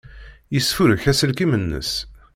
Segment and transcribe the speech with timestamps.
[0.55, 1.91] Yesfurek aselkim-nnes.